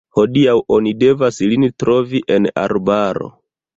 Hodiaŭ 0.17 0.53
oni 0.77 0.93
devas 1.03 1.37
lin 1.51 1.67
trovi 1.83 2.23
en 2.37 2.49
arbaro. 2.63 3.29